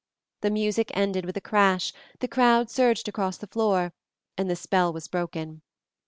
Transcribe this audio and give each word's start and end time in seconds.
The 0.41 0.49
music 0.49 0.89
ended 0.95 1.25
with 1.25 1.37
a 1.37 1.41
crash, 1.41 1.93
the 2.21 2.27
crowd 2.27 2.71
surged 2.71 3.07
across 3.07 3.37
the 3.37 3.45
floor, 3.45 3.93
and 4.35 4.49
the 4.49 4.55
spell 4.55 4.91
was 4.91 5.07
broken. 5.07 5.61